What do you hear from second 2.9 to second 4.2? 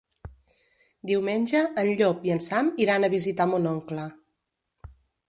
a visitar mon oncle.